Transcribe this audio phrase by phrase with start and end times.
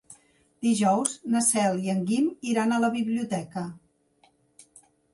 [0.67, 3.67] Dijous na Cel i en Guim iran a la biblioteca.